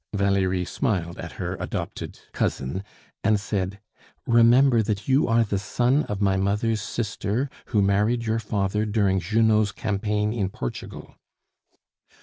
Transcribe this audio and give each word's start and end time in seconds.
Valerie 0.15 0.65
smiled 0.65 1.19
at 1.19 1.33
her 1.33 1.55
adopted 1.59 2.21
cousin, 2.33 2.83
and 3.23 3.39
said: 3.39 3.79
"Remember 4.25 4.81
that 4.81 5.07
you 5.07 5.27
are 5.27 5.43
the 5.43 5.59
son 5.59 6.05
of 6.05 6.19
my 6.19 6.37
mother's 6.37 6.81
sister, 6.81 7.51
who 7.67 7.83
married 7.83 8.25
your 8.25 8.39
father 8.39 8.83
during 8.87 9.19
Junot's 9.19 9.71
campaign 9.71 10.33
in 10.33 10.49
Portugal." 10.49 11.17